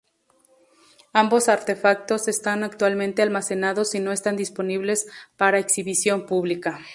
Ambos 1.13 1.47
artefactos 1.47 2.27
están 2.27 2.63
actualmente 2.63 3.21
almacenados 3.21 3.93
y 3.93 3.99
no 3.99 4.11
están 4.11 4.35
disponibles 4.35 5.05
para 5.37 5.59
exhibición 5.59 6.25
pública. 6.25 6.79